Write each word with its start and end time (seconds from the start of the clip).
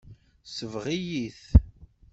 Tesbeɣ-iyi-t. 0.45 1.41